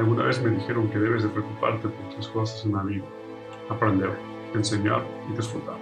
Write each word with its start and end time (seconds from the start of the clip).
Alguna 0.00 0.22
vez 0.22 0.40
me 0.42 0.48
dijeron 0.48 0.88
que 0.88 0.98
debes 0.98 1.24
de 1.24 1.28
preocuparte 1.28 1.86
por 1.86 2.08
tres 2.14 2.26
cosas 2.28 2.64
en 2.64 2.72
la 2.72 2.82
vida. 2.82 3.04
Aprender, 3.68 4.10
enseñar 4.54 5.04
y 5.30 5.36
disfrutar. 5.36 5.76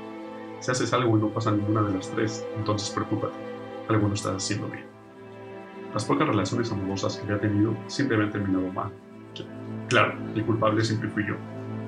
Si 0.59 0.73
haces 0.73 0.93
algo 0.93 1.17
y 1.17 1.21
no 1.21 1.29
pasa 1.29 1.53
ninguna 1.53 1.83
de 1.83 1.95
las 1.95 2.11
tres, 2.11 2.45
entonces 2.57 2.91
preocúpate. 2.91 3.37
Algo 3.89 4.09
no 4.09 4.15
estás 4.15 4.35
haciendo 4.35 4.67
bien. 4.67 4.87
Las 5.95 6.05
pocas 6.05 6.27
relaciones 6.27 6.73
amorosas 6.73 7.17
que 7.17 7.27
había 7.27 7.41
tenido 7.41 7.77
siempre 7.87 8.17
habían 8.17 8.33
terminado 8.33 8.67
mal. 8.73 8.91
Claro, 9.89 10.15
el 10.35 10.45
culpable 10.45 10.85
siempre 10.85 11.09
fui 11.11 11.25
yo. 11.25 11.37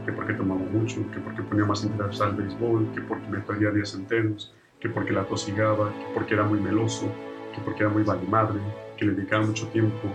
Que 0.06 0.12
porque 0.12 0.34
tomaba 0.34 0.60
mucho, 0.60 1.00
que 1.10 1.18
porque 1.18 1.42
ponía 1.42 1.64
más 1.64 1.82
interés 1.82 2.20
al 2.20 2.36
béisbol, 2.36 2.92
que 2.94 3.00
porque 3.00 3.28
me 3.28 3.40
perdía 3.40 3.72
días 3.72 3.92
enteros, 3.94 4.54
que 4.78 4.88
porque 4.88 5.12
la 5.12 5.24
tosigaba, 5.24 5.90
que 5.90 6.14
porque 6.14 6.34
era 6.34 6.44
muy 6.44 6.60
meloso, 6.60 7.10
que 7.52 7.60
porque 7.62 7.82
era 7.82 7.92
muy 7.92 8.04
madre, 8.04 8.60
que 8.96 9.06
le 9.06 9.14
dedicaba 9.14 9.44
mucho 9.44 9.66
tiempo 9.66 10.08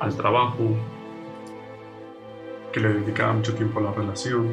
al 0.00 0.16
trabajo, 0.16 0.74
que 2.72 2.80
le 2.80 2.94
dedicaba 2.94 3.32
mucho 3.32 3.54
tiempo 3.54 3.80
a 3.80 3.82
la 3.82 3.92
relación, 3.92 4.48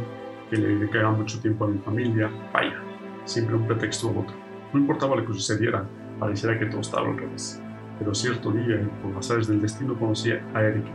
que 0.50 0.58
le 0.58 0.68
dedicaba 0.68 1.12
mucho 1.12 1.40
tiempo 1.40 1.66
a 1.66 1.68
mi 1.68 1.78
familia. 1.80 2.32
Vaya, 2.54 2.82
siempre 3.26 3.56
un 3.56 3.68
pretexto 3.68 4.08
u 4.08 4.20
otro. 4.22 4.36
No 4.74 4.80
importaba 4.80 5.16
lo 5.16 5.26
que 5.26 5.34
sucediera, 5.34 5.86
pareciera 6.20 6.58
que 6.58 6.66
todo 6.66 6.82
estaba 6.82 7.08
al 7.08 7.18
revés. 7.18 7.62
Pero 8.00 8.14
cierto 8.14 8.52
día, 8.52 8.88
por 9.02 9.18
azares 9.18 9.48
del 9.48 9.62
destino, 9.62 9.98
conocí 9.98 10.32
a 10.32 10.62
Erika. 10.62 10.90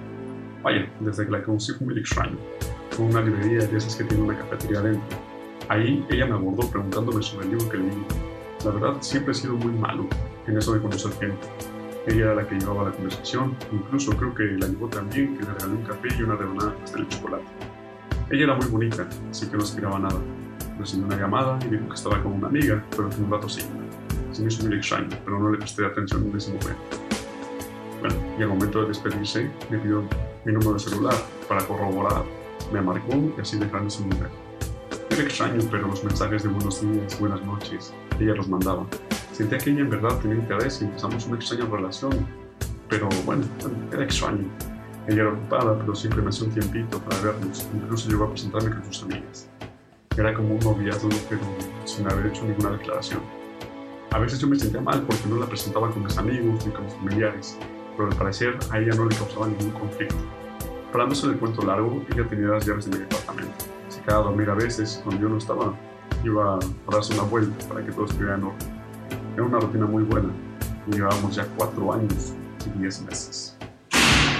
Vaya, 0.62 0.88
desde 1.00 1.24
que 1.24 1.32
la 1.32 1.42
conocí 1.42 1.72
fue 1.72 1.86
muy 1.88 1.98
extraño. 1.98 2.36
Fue 2.90 3.06
una 3.06 3.22
librería 3.22 3.66
de 3.66 3.76
esas 3.76 3.96
que 3.96 4.04
tiene 4.04 4.22
una 4.22 4.38
cafetería 4.38 4.80
adentro. 4.80 5.18
Ahí 5.68 6.04
ella 6.10 6.26
me 6.26 6.34
abordó 6.34 6.68
preguntándome 6.70 7.22
sobre 7.22 7.46
el 7.46 7.52
libro 7.52 7.68
que 7.68 7.78
leí. 7.78 8.06
La 8.64 8.70
verdad, 8.70 8.96
siempre 9.00 9.32
he 9.32 9.34
sido 9.34 9.54
muy 9.54 9.72
malo 9.72 10.06
en 10.46 10.56
eso 10.56 10.74
de 10.74 10.80
conocer 10.80 11.12
gente. 11.12 11.48
Ella 12.06 12.24
era 12.24 12.34
la 12.34 12.48
que 12.48 12.56
llevaba 12.56 12.84
la 12.88 12.92
conversación, 12.92 13.56
incluso 13.70 14.16
creo 14.16 14.34
que 14.34 14.42
la 14.42 14.66
llevó 14.66 14.88
también 14.88 15.36
que 15.36 15.44
le 15.44 15.52
regaló 15.52 15.74
un 15.74 15.84
café 15.84 16.08
y 16.18 16.22
una 16.22 16.34
rebanada 16.34 16.74
de 16.96 17.08
chocolate. 17.08 17.44
Ella 18.30 18.44
era 18.44 18.54
muy 18.56 18.66
bonita, 18.66 19.08
así 19.30 19.48
que 19.48 19.56
no 19.56 19.62
aspiraba 19.62 19.98
nada. 20.00 20.18
Recibió 20.78 21.06
una 21.06 21.16
llamada 21.16 21.58
y 21.64 21.68
dijo 21.68 21.88
que 21.88 21.94
estaba 21.94 22.20
con 22.22 22.32
una 22.32 22.48
amiga, 22.48 22.84
pero 22.90 23.08
que 23.08 23.20
un 23.20 23.30
rato 23.30 23.48
sí. 23.48 23.62
Se 24.32 24.42
me 24.42 24.48
hizo 24.48 24.66
muy 24.66 24.76
extraño, 24.76 25.10
pero 25.24 25.38
no 25.38 25.50
le 25.50 25.58
presté 25.58 25.86
atención 25.86 26.26
en 26.26 26.36
ese 26.36 26.48
momento. 26.48 26.96
Bueno, 28.00 28.16
y 28.36 28.42
al 28.42 28.48
momento 28.48 28.82
de 28.82 28.88
despedirse, 28.88 29.48
me 29.70 29.78
pidió 29.78 30.02
mi 30.44 30.52
número 30.52 30.72
de 30.72 30.80
celular 30.80 31.14
para 31.48 31.64
corroborar. 31.66 32.24
Me 32.72 32.80
marcó 32.80 33.14
y 33.36 33.40
así 33.40 33.58
dejarme 33.58 33.90
su 33.90 34.08
número. 34.08 34.28
Era 35.10 35.22
extraño, 35.22 35.62
pero 35.70 35.86
los 35.86 36.02
mensajes 36.02 36.42
de 36.42 36.48
buenos 36.48 36.80
días, 36.80 37.20
buenas 37.20 37.44
noches, 37.44 37.94
ella 38.18 38.34
los 38.34 38.48
mandaba. 38.48 38.86
Sentía 39.32 39.58
que 39.58 39.70
ella 39.70 39.80
en 39.80 39.90
verdad 39.90 40.18
tenía 40.18 40.36
interés 40.36 40.82
y 40.82 40.84
empezamos 40.84 41.26
una 41.26 41.36
extraña 41.36 41.64
relación. 41.66 42.26
Pero 42.88 43.08
bueno, 43.24 43.44
era 43.90 44.04
extraño. 44.04 44.44
Ella 45.08 45.22
era 45.22 45.32
ocupada, 45.32 45.78
pero 45.78 45.94
siempre 45.94 46.22
me 46.22 46.28
hacía 46.28 46.46
un 46.46 46.52
tiempito 46.52 46.98
para 47.00 47.20
vernos. 47.20 47.66
Incluso 47.74 48.10
llegó 48.10 48.24
a 48.24 48.30
presentarme 48.30 48.70
con 48.70 48.84
sus 48.84 49.02
amigas. 49.04 49.48
Era 50.16 50.34
como 50.34 50.54
un 50.54 50.60
noviazgo, 50.60 51.08
pero 51.28 51.40
sin 51.86 52.10
haber 52.10 52.26
hecho 52.26 52.44
ninguna 52.44 52.70
declaración. 52.72 53.20
A 54.10 54.18
veces 54.18 54.38
yo 54.40 54.46
me 54.46 54.58
sentía 54.58 54.82
mal 54.82 55.00
porque 55.02 55.26
no 55.26 55.36
la 55.36 55.46
presentaba 55.46 55.90
con 55.90 56.04
mis 56.04 56.18
amigos 56.18 56.66
ni 56.66 56.72
con 56.72 56.84
mis 56.84 56.94
familiares, 56.94 57.58
pero 57.96 58.10
al 58.10 58.16
parecer 58.16 58.58
a 58.70 58.78
ella 58.78 58.94
no 58.94 59.06
le 59.06 59.16
causaba 59.16 59.46
ningún 59.46 59.70
conflicto. 59.70 60.16
Parándose 60.92 61.28
del 61.28 61.38
cuento 61.38 61.62
largo, 61.62 62.04
ella 62.12 62.28
tenía 62.28 62.48
las 62.48 62.66
llaves 62.66 62.90
de 62.90 62.98
mi 62.98 63.04
departamento. 63.04 63.64
Se 63.88 64.02
quedaba 64.02 64.20
a 64.20 64.24
dormir 64.24 64.50
a 64.50 64.54
veces, 64.54 65.00
cuando 65.02 65.22
yo 65.22 65.28
no 65.30 65.38
estaba, 65.38 65.74
iba 66.22 66.56
a 66.56 66.58
darse 66.90 67.14
una 67.14 67.22
vuelta 67.22 67.66
para 67.66 67.82
que 67.82 67.92
todo 67.92 68.04
estuviera 68.04 68.34
en 68.34 68.44
orden. 68.44 68.81
Era 69.34 69.44
una 69.44 69.60
rutina 69.60 69.86
muy 69.86 70.02
buena 70.02 70.28
y 70.86 70.92
llevábamos 70.92 71.36
ya 71.36 71.46
cuatro 71.56 71.92
años 71.92 72.34
y 72.66 72.78
diez 72.78 73.00
meses. 73.02 73.56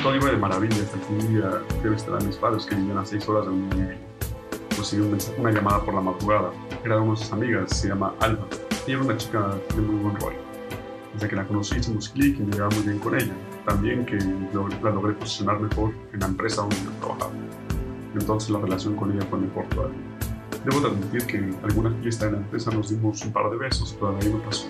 Todo 0.02 0.16
iba 0.16 0.30
de 0.30 0.36
maravilla 0.36 0.76
hasta 0.82 0.98
que 1.00 1.12
un 1.14 1.28
día 1.28 1.62
debe 1.82 1.96
estar 1.96 2.14
a 2.14 2.20
mis 2.20 2.36
padres 2.36 2.66
que 2.66 2.74
vivían 2.74 2.98
a 2.98 3.06
seis 3.06 3.26
horas 3.26 3.46
de 3.46 3.52
vivía. 3.52 3.98
Recibí 4.76 5.02
un 5.02 5.18
una 5.38 5.50
llamada 5.50 5.80
por 5.82 5.94
la 5.94 6.02
madrugada. 6.02 6.50
Era 6.84 7.00
una 7.00 7.12
de 7.12 7.16
sus 7.16 7.32
amigas, 7.32 7.70
se 7.70 7.88
llama 7.88 8.12
Alba. 8.20 8.46
Y 8.86 8.92
era 8.92 9.00
una 9.00 9.16
chica 9.16 9.56
de 9.74 9.80
muy 9.80 9.96
buen 10.02 10.16
rollo. 10.16 10.38
Desde 11.14 11.28
que 11.28 11.36
la 11.36 11.46
conocí 11.46 11.76
hicimos 11.78 12.10
clic 12.10 12.38
y 12.38 12.42
me 12.42 12.52
llevaba 12.52 12.74
muy 12.74 12.84
bien 12.84 12.98
con 12.98 13.14
ella. 13.14 13.32
También 13.64 14.04
que 14.04 14.18
la 14.18 14.90
logré 14.90 15.14
posicionar 15.14 15.58
mejor 15.58 15.92
en 16.12 16.20
la 16.20 16.26
empresa 16.26 16.62
donde 16.62 16.76
yo 16.76 16.90
trabajaba. 17.00 17.32
Entonces 18.14 18.50
la 18.50 18.58
relación 18.58 18.96
con 18.96 19.12
ella 19.12 19.24
fue 19.30 19.38
mejor 19.38 19.64
todavía. 19.68 20.11
Debo 20.64 20.80
de 20.80 20.88
admitir 20.88 21.26
que 21.26 21.38
en 21.38 21.56
alguna 21.64 21.90
fiesta 22.02 22.26
de 22.26 22.32
la 22.32 22.38
empresa 22.38 22.70
nos 22.70 22.90
dimos 22.90 23.24
un 23.24 23.32
par 23.32 23.50
de 23.50 23.56
besos, 23.56 23.96
pero 23.98 24.12
de 24.12 24.24
ahí 24.24 24.32
no 24.32 24.40
pasó. 24.42 24.68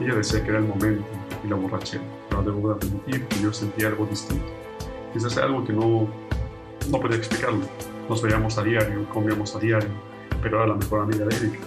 Ella 0.00 0.16
decía 0.16 0.42
que 0.42 0.50
era 0.50 0.58
el 0.58 0.64
momento 0.64 1.04
y 1.44 1.48
la 1.48 1.54
borrachera, 1.54 2.02
pero 2.28 2.42
debo 2.42 2.74
de 2.74 2.74
admitir 2.74 3.24
que 3.28 3.40
yo 3.40 3.52
sentía 3.52 3.88
algo 3.88 4.06
distinto. 4.06 4.46
Quizás 5.12 5.36
algo 5.38 5.64
que 5.64 5.72
no, 5.72 6.08
no 6.90 7.00
podía 7.00 7.18
explicarlo. 7.18 7.60
Nos 8.08 8.20
veíamos 8.20 8.58
a 8.58 8.64
diario, 8.64 9.08
comíamos 9.10 9.54
a 9.54 9.60
diario, 9.60 9.90
pero 10.42 10.58
era 10.58 10.66
la 10.66 10.74
mejor 10.74 11.02
amiga 11.02 11.24
de 11.24 11.36
Erika. 11.36 11.58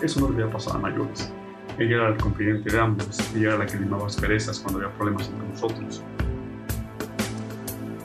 Eso 0.00 0.20
no 0.20 0.28
debía 0.28 0.48
pasar 0.48 0.76
a 0.76 0.78
mayores. 0.78 1.32
Ella 1.78 1.96
era 1.96 2.08
el 2.10 2.16
confidente 2.16 2.70
de 2.70 2.78
ambos, 2.78 3.18
ella 3.34 3.48
era 3.48 3.58
la 3.58 3.66
que 3.66 3.76
limaba 3.76 4.06
asperezas 4.06 4.60
cuando 4.60 4.80
había 4.80 4.94
problemas 4.96 5.28
entre 5.28 5.48
nosotros. 5.48 6.02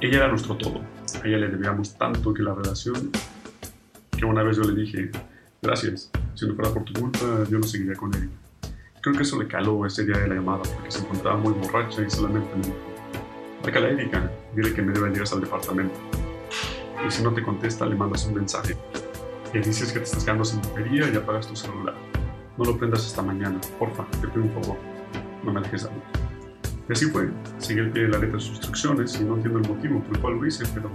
Ella 0.01 0.17
era 0.17 0.27
nuestro 0.29 0.57
todo. 0.57 0.81
A 1.21 1.27
ella 1.27 1.37
le 1.37 1.49
debíamos 1.49 1.95
tanto 1.95 2.33
que 2.33 2.41
la 2.41 2.55
relación 2.55 3.11
que 4.25 4.31
una 4.31 4.43
vez 4.43 4.57
yo 4.57 4.63
le 4.63 4.81
dije, 4.81 5.11
gracias, 5.61 6.09
si 6.33 6.47
no 6.47 6.55
fuera 6.55 6.71
por 6.71 6.83
tu 6.83 6.93
culpa, 6.99 7.19
yo 7.49 7.59
no 7.59 7.63
seguiría 7.63 7.95
con 7.95 8.13
él. 8.15 8.29
Creo 9.01 9.15
que 9.15 9.23
eso 9.23 9.39
le 9.39 9.47
caló 9.47 9.85
ese 9.85 10.03
día 10.03 10.17
de 10.17 10.27
la 10.27 10.35
llamada, 10.35 10.63
porque 10.63 10.91
se 10.91 10.99
encontraba 10.99 11.37
muy 11.37 11.53
borracha 11.53 12.01
y 12.01 12.09
solamente 12.09 12.49
me 12.55 12.63
dijo, 12.63 12.75
marca 13.61 13.79
a 13.79 13.89
Erika, 13.89 14.31
dile 14.55 14.73
que 14.73 14.81
me 14.81 14.93
debe 14.93 15.09
llegar 15.09 15.27
al 15.31 15.41
departamento. 15.41 15.95
Y 17.07 17.11
si 17.11 17.21
no 17.21 17.31
te 17.33 17.43
contesta, 17.43 17.85
le 17.85 17.95
mandas 17.95 18.25
un 18.25 18.35
mensaje. 18.35 18.75
Le 19.53 19.61
dices 19.61 19.91
que 19.91 19.99
te 19.99 20.05
estás 20.05 20.23
quedando 20.23 20.43
sin 20.43 20.61
batería 20.61 21.09
y 21.11 21.15
apagas 21.15 21.47
tu 21.47 21.55
celular. 21.55 21.93
No 22.57 22.65
lo 22.65 22.77
prendas 22.77 23.05
hasta 23.05 23.21
mañana, 23.21 23.59
porfa, 23.77 24.05
te 24.09 24.27
pido 24.27 24.43
un 24.43 24.51
favor. 24.51 24.77
No 25.43 25.53
me 25.53 25.61
dejes 25.61 25.85
hablar. 25.85 26.14
Y 26.87 26.93
así 26.93 27.05
fue. 27.05 27.29
Seguí 27.57 27.79
el 27.79 27.91
pie 27.91 28.03
de 28.03 28.09
la 28.09 28.19
letra 28.19 28.37
de 28.37 28.41
sus 28.41 28.57
instrucciones 28.57 29.19
y 29.19 29.23
no 29.23 29.35
entiendo 29.35 29.59
el 29.59 29.67
motivo 29.67 29.99
por 30.01 30.15
el 30.15 30.21
cual 30.21 30.33
lo 30.35 30.45
hice, 30.45 30.65
pero 30.73 30.89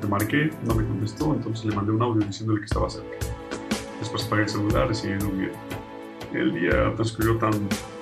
le 0.00 0.08
marqué, 0.08 0.50
no 0.64 0.74
me 0.74 0.84
contestó, 0.84 1.34
entonces 1.34 1.64
le 1.64 1.74
mandé 1.74 1.92
un 1.92 2.02
audio 2.02 2.26
diciéndole 2.26 2.60
que 2.60 2.66
estaba 2.66 2.88
cerca. 2.88 3.16
Después 3.98 4.24
apagué 4.26 4.42
el 4.42 4.48
celular 4.48 4.88
y 4.90 4.94
seguí 4.94 5.14
durmiendo. 5.14 5.58
El 6.32 6.54
día 6.54 6.94
transcurrió 6.94 7.36
tan, 7.38 7.52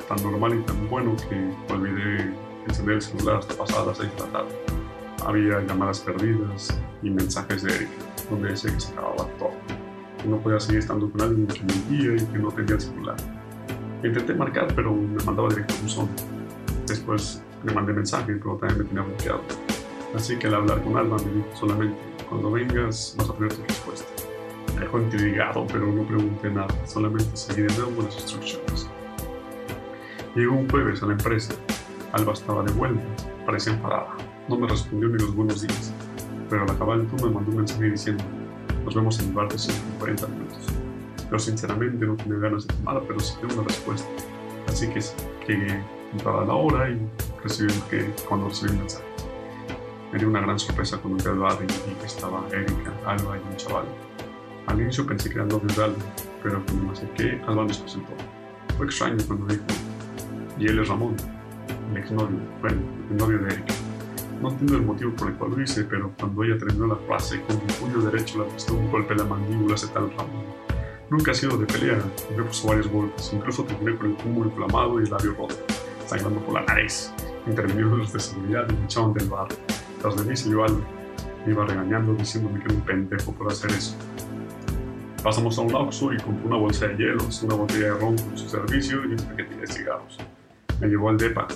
tan 0.08 0.22
normal 0.22 0.58
y 0.58 0.62
tan 0.62 0.88
bueno 0.88 1.16
que 1.28 1.72
olvidé 1.72 2.32
encender 2.66 2.96
el 2.96 3.02
celular 3.02 3.36
hasta 3.36 3.54
pasadas 3.54 3.86
las 3.86 3.98
6 3.98 4.10
de 4.12 4.20
la 4.20 4.26
tarde. 4.26 4.50
Había 5.26 5.60
llamadas 5.60 6.00
perdidas 6.00 6.78
y 7.02 7.10
mensajes 7.10 7.62
de 7.62 7.74
Erika, 7.74 7.92
donde 8.30 8.50
decía 8.50 8.72
que 8.72 8.80
se 8.80 8.92
acababa 8.92 9.26
todo. 9.38 9.52
Que 10.22 10.28
no 10.28 10.38
podía 10.38 10.60
seguir 10.60 10.80
estando 10.80 11.10
con 11.10 11.20
alguien 11.20 11.46
que 11.46 11.60
mentía 11.60 12.22
y 12.22 12.26
que 12.26 12.38
no 12.38 12.50
tenía 12.50 12.74
el 12.74 12.80
celular. 12.80 13.16
Intenté 14.02 14.34
marcar, 14.34 14.72
pero 14.74 14.94
me 14.94 15.22
mandaba 15.24 15.48
directo 15.48 15.74
a 15.74 15.82
buzón. 15.82 16.08
Después 16.90 17.40
le 17.62 17.72
mandé 17.72 17.92
mensaje, 17.92 18.34
pero 18.34 18.56
también 18.56 18.80
me 18.80 18.84
tenía 18.86 19.02
bloqueado. 19.04 19.42
Así 20.12 20.36
que 20.36 20.48
al 20.48 20.54
hablar 20.54 20.82
con 20.82 20.96
Alma 20.96 21.18
me 21.24 21.32
dijo 21.34 21.46
solamente, 21.54 21.96
cuando 22.28 22.50
vengas 22.50 23.14
vas 23.16 23.30
a 23.30 23.32
tener 23.34 23.54
tu 23.54 23.62
respuesta. 23.62 24.08
Me 24.74 24.80
dejó 24.80 24.98
intrigado, 24.98 25.66
pero 25.68 25.86
no 25.86 26.02
pregunté 26.02 26.50
nada, 26.50 26.66
solamente 26.86 27.36
seguí 27.36 27.62
de 27.62 27.72
nuevo 27.78 28.02
las 28.02 28.16
instrucciones. 28.16 28.90
Llegó 30.34 30.56
un 30.56 30.68
jueves 30.68 31.00
a 31.04 31.06
la 31.06 31.12
empresa. 31.12 31.54
Alba 32.10 32.32
estaba 32.32 32.64
de 32.64 32.72
vuelta, 32.72 33.04
parecía 33.46 33.72
enfadada. 33.74 34.16
No 34.48 34.58
me 34.58 34.66
respondió 34.66 35.10
ni 35.10 35.18
los 35.18 35.32
buenos 35.36 35.62
días, 35.62 35.92
pero 36.48 36.64
al 36.64 36.70
acabar 36.70 36.98
el 36.98 37.06
turno 37.06 37.28
me 37.28 37.34
mandó 37.34 37.52
un 37.52 37.58
mensaje 37.58 37.84
diciendo, 37.84 38.24
nos 38.84 38.96
vemos 38.96 39.20
en 39.20 39.28
el 39.28 39.34
bar 39.34 39.48
de 39.48 39.56
40 40.00 40.26
minutos. 40.26 40.66
Yo 41.30 41.38
sinceramente 41.38 42.04
no 42.04 42.16
tenía 42.16 42.38
ganas 42.38 42.66
de 42.66 42.74
tomar, 42.74 43.00
pero 43.06 43.20
sí 43.20 43.34
tengo 43.40 43.54
una 43.54 43.62
respuesta. 43.68 44.08
Así 44.66 44.88
que 44.88 45.00
llegué 45.46 45.99
a 46.24 46.44
la 46.44 46.54
hora 46.54 46.90
y 46.90 46.98
recibí 47.42 47.72
que 47.88 48.12
cuando 48.28 48.48
recibí 48.48 48.72
el 48.72 48.78
mensaje. 48.78 49.04
Me 50.12 50.18
dio 50.18 50.28
una 50.28 50.40
gran 50.40 50.58
sorpresa 50.58 50.98
cuando 50.98 51.18
entré 51.18 51.32
al 51.32 51.38
bar 51.38 51.58
y 51.60 51.66
vi 51.66 51.94
que 51.94 52.06
estaba 52.06 52.44
Erika, 52.52 52.92
Alba 53.06 53.38
y 53.38 53.48
un 53.48 53.56
chaval. 53.56 53.84
Al 54.66 54.80
inicio 54.80 55.06
pensé 55.06 55.28
que 55.28 55.36
eran 55.36 55.48
novios 55.48 55.76
de 55.76 55.84
Alba, 55.84 55.96
pero 56.42 56.64
cuando 56.64 56.84
me 56.84 56.92
acerqué, 56.92 57.40
Alba 57.46 57.64
nos 57.64 57.78
presentó. 57.78 58.12
Fue 58.76 58.86
extraño 58.86 59.16
cuando 59.26 59.46
dijo, 59.46 59.64
y 60.58 60.66
él 60.66 60.80
es 60.80 60.88
Ramón, 60.88 61.16
el 61.90 61.96
exnovio, 61.96 62.38
bueno, 62.60 62.82
el 63.10 63.16
novio 63.16 63.38
de 63.38 63.54
Erika. 63.54 63.74
No 64.42 64.48
entiendo 64.48 64.76
el 64.76 64.82
motivo 64.82 65.12
por 65.14 65.28
el 65.28 65.34
cual 65.34 65.52
lo 65.52 65.62
hice, 65.62 65.84
pero 65.84 66.10
cuando 66.18 66.42
ella 66.42 66.58
terminó 66.58 66.86
la 66.86 66.96
frase, 66.96 67.40
con 67.42 67.56
mi 67.56 67.72
puño 67.74 68.10
derecho 68.10 68.38
le 68.38 68.50
apostó 68.50 68.74
un 68.74 68.90
golpe 68.90 69.12
en 69.12 69.18
la 69.18 69.24
mandíbula 69.24 69.74
ese 69.74 69.88
tal 69.88 70.10
Ramón. 70.10 70.44
Nunca 71.10 71.32
ha 71.32 71.34
sido 71.34 71.56
de 71.56 71.66
pelea, 71.66 72.02
me 72.36 72.42
puso 72.42 72.68
varios 72.68 72.88
golpes, 72.88 73.32
incluso 73.32 73.64
terminé 73.64 73.96
con 73.96 74.10
el 74.10 74.16
pulmón 74.16 74.48
inflamado 74.48 75.00
y 75.00 75.04
el 75.04 75.10
labio 75.10 75.34
roto, 75.34 75.56
sangrando 76.10 76.40
por 76.40 76.54
la 76.54 76.62
nariz. 76.62 77.12
Intervinieron 77.46 77.98
los 77.98 78.12
de 78.12 78.18
seguridad 78.18 78.66
y 78.68 78.72
me 78.72 78.84
echaron 78.84 79.14
del 79.14 79.28
bar. 79.28 79.48
Tras 80.00 80.16
de 80.16 80.28
mí 80.28 80.36
salió 80.36 80.64
Alba. 80.64 80.80
Me 81.46 81.52
iba 81.52 81.64
regañando 81.64 82.14
diciéndome 82.14 82.58
que 82.58 82.66
era 82.66 82.74
un 82.74 82.80
pendejo 82.80 83.32
por 83.32 83.50
hacer 83.50 83.70
eso. 83.70 83.96
Pasamos 85.22 85.56
a 85.58 85.60
un 85.62 85.74
Oxxo 85.74 86.12
y 86.12 86.16
compré 86.18 86.46
una 86.46 86.56
bolsa 86.56 86.88
de 86.88 86.96
hielos, 86.96 87.42
una 87.42 87.54
botella 87.54 87.94
de 87.94 87.94
ron 87.94 88.16
con 88.16 88.36
su 88.36 88.48
servicio 88.48 89.04
y 89.04 89.12
un 89.12 89.16
paquete 89.16 89.54
de 89.54 89.66
cigarros. 89.66 90.18
Me 90.80 90.88
llevó 90.88 91.10
al 91.10 91.16
DEPA 91.16 91.46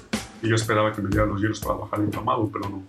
y 0.43 0.49
yo 0.49 0.55
esperaba 0.55 0.93
que 0.93 1.03
me 1.03 1.09
diera 1.09 1.27
los 1.27 1.41
hielos 1.41 1.61
para 1.61 1.75
bajar 1.81 2.01
inflamado, 2.01 2.49
pero 2.53 2.69
no. 2.69 2.83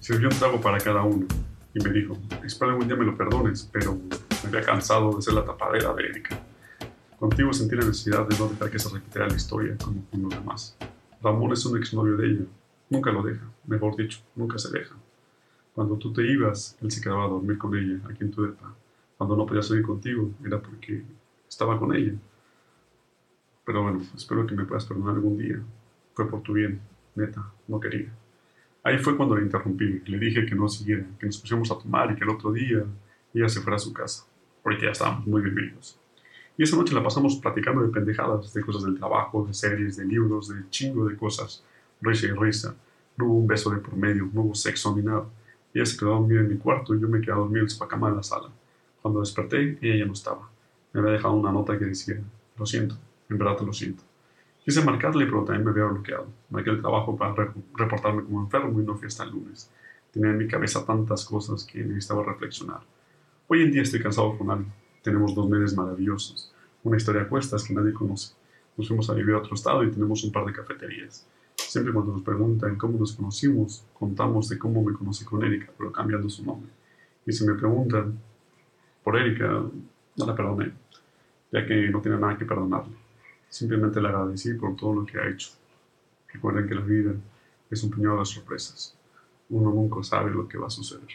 Sirvió 0.00 0.28
un 0.28 0.36
trago 0.36 0.60
para 0.60 0.78
cada 0.78 1.02
uno 1.02 1.26
y 1.74 1.84
me 1.84 1.90
dijo, 1.90 2.16
espero 2.44 2.70
algún 2.70 2.86
día 2.86 2.96
me 2.96 3.04
lo 3.04 3.16
perdones, 3.16 3.68
pero 3.72 3.94
me 4.42 4.48
había 4.48 4.62
cansado 4.62 5.16
de 5.16 5.22
ser 5.22 5.34
la 5.34 5.44
tapadera 5.44 5.92
de 5.94 6.04
Erika. 6.04 6.38
Contigo 7.22 7.52
sentí 7.52 7.76
la 7.76 7.86
necesidad 7.86 8.26
de 8.26 8.36
no 8.36 8.48
dejar 8.48 8.68
que 8.68 8.80
se 8.80 8.88
repitiera 8.88 9.28
la 9.28 9.36
historia 9.36 9.76
como 9.78 10.04
con 10.10 10.22
los 10.22 10.30
demás. 10.34 10.76
Ramón 11.22 11.52
es 11.52 11.64
un 11.64 11.78
exnovio 11.78 12.16
de 12.16 12.26
ella. 12.26 12.44
Nunca 12.90 13.12
lo 13.12 13.22
deja, 13.22 13.48
mejor 13.64 13.94
dicho, 13.94 14.18
nunca 14.34 14.58
se 14.58 14.76
deja. 14.76 14.96
Cuando 15.72 15.96
tú 15.98 16.12
te 16.12 16.26
ibas, 16.26 16.76
él 16.82 16.90
se 16.90 17.00
quedaba 17.00 17.26
a 17.26 17.28
dormir 17.28 17.58
con 17.58 17.78
ella 17.78 18.00
aquí 18.10 18.24
en 18.24 18.32
tu 18.32 18.42
depa. 18.42 18.74
Cuando 19.16 19.36
no 19.36 19.46
podía 19.46 19.62
salir 19.62 19.84
contigo, 19.84 20.32
era 20.44 20.60
porque 20.60 21.04
estaba 21.48 21.78
con 21.78 21.94
ella. 21.94 22.12
Pero 23.64 23.84
bueno, 23.84 24.02
espero 24.16 24.44
que 24.44 24.56
me 24.56 24.64
puedas 24.64 24.84
perdonar 24.84 25.14
algún 25.14 25.38
día. 25.38 25.62
Fue 26.14 26.28
por 26.28 26.42
tu 26.42 26.54
bien, 26.54 26.80
neta, 27.14 27.52
no 27.68 27.78
quería. 27.78 28.12
Ahí 28.82 28.98
fue 28.98 29.16
cuando 29.16 29.36
le 29.36 29.44
interrumpí, 29.44 30.00
le 30.06 30.18
dije 30.18 30.44
que 30.44 30.56
no 30.56 30.66
siguiera, 30.66 31.06
que 31.20 31.26
nos 31.26 31.38
pusiéramos 31.38 31.70
a 31.70 31.78
tomar 31.78 32.10
y 32.10 32.16
que 32.16 32.24
el 32.24 32.30
otro 32.30 32.50
día 32.50 32.82
ella 33.32 33.48
se 33.48 33.60
fuera 33.60 33.76
a 33.76 33.78
su 33.78 33.92
casa, 33.92 34.26
porque 34.64 34.86
ya 34.86 34.90
estábamos 34.90 35.24
muy 35.24 35.40
bebidos. 35.40 36.01
Y 36.62 36.64
esa 36.64 36.76
noche 36.76 36.94
la 36.94 37.02
pasamos 37.02 37.34
platicando 37.38 37.82
de 37.82 37.88
pendejadas, 37.88 38.54
de 38.54 38.62
cosas 38.62 38.84
del 38.84 38.96
trabajo, 38.96 39.44
de 39.44 39.52
series, 39.52 39.96
de 39.96 40.04
libros, 40.04 40.46
de 40.46 40.62
chingo 40.70 41.08
de 41.08 41.16
cosas, 41.16 41.64
risa 42.00 42.26
y 42.26 42.30
risa. 42.30 42.76
No 43.16 43.24
hubo 43.24 43.38
un 43.38 43.48
beso 43.48 43.68
de 43.70 43.78
por 43.78 43.96
medio, 43.96 44.30
no 44.32 44.42
hubo 44.42 44.54
sexo 44.54 44.94
ni 44.94 45.02
nada. 45.02 45.24
Ella 45.74 45.84
se 45.84 45.96
quedó 45.96 46.14
a 46.14 46.18
dormir 46.20 46.38
en 46.38 46.50
mi 46.50 46.58
cuarto 46.58 46.94
y 46.94 47.00
yo 47.00 47.08
me 47.08 47.20
quedé 47.20 47.32
a 47.32 47.58
en 47.58 47.68
su 47.68 47.84
cama 47.88 48.10
en 48.10 48.16
la 48.18 48.22
sala. 48.22 48.48
Cuando 49.00 49.18
desperté, 49.18 49.76
ella 49.82 49.96
ya 49.96 50.04
no 50.04 50.12
estaba. 50.12 50.48
Me 50.92 51.00
había 51.00 51.14
dejado 51.14 51.34
una 51.34 51.50
nota 51.50 51.76
que 51.76 51.84
decía, 51.84 52.22
lo 52.56 52.64
siento, 52.64 52.96
en 53.28 53.38
verdad 53.38 53.56
te 53.56 53.66
lo 53.66 53.72
siento. 53.72 54.04
Quise 54.64 54.84
marcarle, 54.84 55.24
pero 55.26 55.42
también 55.42 55.64
me 55.64 55.72
había 55.72 55.86
bloqueado. 55.86 56.28
Marqué 56.48 56.70
el 56.70 56.80
trabajo 56.80 57.16
para 57.16 57.34
reportarme 57.74 58.22
como 58.22 58.40
enfermo 58.40 58.80
y 58.80 58.84
no 58.84 58.94
fui 58.94 59.08
hasta 59.08 59.24
el 59.24 59.32
lunes. 59.32 59.68
Tenía 60.12 60.30
en 60.30 60.38
mi 60.38 60.46
cabeza 60.46 60.86
tantas 60.86 61.24
cosas 61.24 61.64
que 61.64 61.82
necesitaba 61.82 62.22
reflexionar. 62.22 62.82
Hoy 63.48 63.62
en 63.62 63.72
día 63.72 63.82
estoy 63.82 64.00
cansado 64.00 64.38
con 64.38 64.48
algo. 64.48 64.70
Tenemos 65.02 65.34
dos 65.34 65.48
meses 65.48 65.76
maravillosos. 65.76 66.51
Una 66.84 66.96
historia 66.96 67.22
a 67.22 67.28
cuestas 67.28 67.64
que 67.64 67.74
nadie 67.74 67.92
conoce. 67.92 68.34
Nos 68.76 68.88
fuimos 68.88 69.08
a 69.08 69.14
vivir 69.14 69.34
a 69.34 69.38
otro 69.38 69.54
estado 69.54 69.84
y 69.84 69.90
tenemos 69.90 70.24
un 70.24 70.32
par 70.32 70.44
de 70.44 70.52
cafeterías. 70.52 71.26
Siempre 71.56 71.92
cuando 71.92 72.12
nos 72.12 72.22
preguntan 72.22 72.76
cómo 72.76 72.98
nos 72.98 73.12
conocimos, 73.12 73.84
contamos 73.92 74.48
de 74.48 74.58
cómo 74.58 74.82
me 74.82 74.92
conocí 74.92 75.24
con 75.24 75.44
Erika, 75.44 75.70
pero 75.78 75.92
cambiando 75.92 76.28
su 76.28 76.44
nombre. 76.44 76.70
Y 77.24 77.32
si 77.32 77.46
me 77.46 77.54
preguntan 77.54 78.18
por 79.04 79.16
Erika, 79.16 79.46
no 79.46 80.26
la 80.26 80.34
perdoné, 80.34 80.72
ya 81.52 81.64
que 81.64 81.88
no 81.88 82.00
tiene 82.00 82.18
nada 82.18 82.36
que 82.36 82.44
perdonarle. 82.44 82.94
Simplemente 83.48 84.00
le 84.00 84.08
agradecí 84.08 84.54
por 84.54 84.76
todo 84.76 84.94
lo 84.94 85.06
que 85.06 85.18
ha 85.18 85.28
hecho. 85.28 85.50
Recuerden 86.32 86.66
que 86.66 86.74
la 86.74 86.80
vida 86.80 87.14
es 87.70 87.82
un 87.84 87.90
puñado 87.90 88.18
de 88.18 88.26
sorpresas. 88.26 88.96
Uno 89.50 89.70
nunca 89.70 90.02
sabe 90.02 90.30
lo 90.30 90.48
que 90.48 90.58
va 90.58 90.66
a 90.66 90.70
suceder. 90.70 91.08